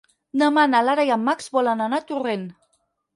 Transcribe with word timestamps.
Demà 0.41 0.61
na 0.69 0.79
Lara 0.85 1.05
i 1.09 1.11
en 1.15 1.21
Max 1.27 1.51
volen 1.57 1.83
anar 1.89 1.99
a 2.01 2.05
Torrent. 2.13 2.47